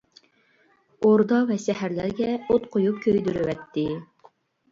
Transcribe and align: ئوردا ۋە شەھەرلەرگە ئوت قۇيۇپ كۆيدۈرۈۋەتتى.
ئوردا 1.07 1.41
ۋە 1.49 1.57
شەھەرلەرگە 1.65 2.31
ئوت 2.53 2.65
قۇيۇپ 2.77 2.97
كۆيدۈرۈۋەتتى. 3.03 3.87